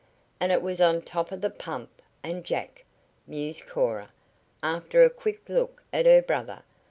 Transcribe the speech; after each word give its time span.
"And 0.39 0.51
it 0.51 0.63
was 0.63 0.81
on 0.81 1.03
top 1.03 1.31
of 1.31 1.41
the 1.41 1.51
pump 1.51 2.01
and 2.23 2.43
jack," 2.43 2.85
mused 3.27 3.67
Cora, 3.67 4.11
after 4.63 5.03
a 5.03 5.11
quick 5.11 5.47
look 5.47 5.83
at 5.93 6.07
her 6.07 6.23
brother. 6.23 6.63